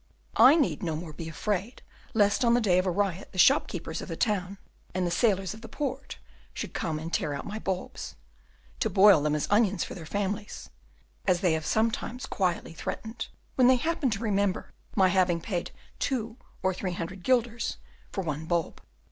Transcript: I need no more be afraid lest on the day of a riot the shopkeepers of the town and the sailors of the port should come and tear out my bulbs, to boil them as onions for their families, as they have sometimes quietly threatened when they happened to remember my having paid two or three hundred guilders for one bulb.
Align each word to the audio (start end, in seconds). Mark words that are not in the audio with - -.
I 0.37 0.55
need 0.55 0.81
no 0.81 0.95
more 0.95 1.13
be 1.13 1.29
afraid 1.29 1.83
lest 2.15 2.43
on 2.43 2.55
the 2.55 2.59
day 2.59 2.79
of 2.79 2.87
a 2.87 2.89
riot 2.89 3.31
the 3.33 3.37
shopkeepers 3.37 4.01
of 4.01 4.07
the 4.07 4.15
town 4.17 4.57
and 4.95 5.05
the 5.05 5.11
sailors 5.11 5.53
of 5.53 5.61
the 5.61 5.69
port 5.69 6.17
should 6.55 6.73
come 6.73 6.97
and 6.97 7.13
tear 7.13 7.35
out 7.35 7.45
my 7.45 7.59
bulbs, 7.59 8.15
to 8.79 8.89
boil 8.89 9.21
them 9.21 9.35
as 9.35 9.45
onions 9.51 9.83
for 9.83 9.93
their 9.93 10.07
families, 10.07 10.71
as 11.27 11.41
they 11.41 11.53
have 11.53 11.67
sometimes 11.67 12.25
quietly 12.25 12.73
threatened 12.73 13.27
when 13.53 13.67
they 13.67 13.75
happened 13.75 14.13
to 14.13 14.19
remember 14.23 14.73
my 14.95 15.09
having 15.09 15.39
paid 15.39 15.69
two 15.99 16.35
or 16.63 16.73
three 16.73 16.93
hundred 16.93 17.21
guilders 17.21 17.77
for 18.11 18.21
one 18.23 18.47
bulb. 18.47 18.81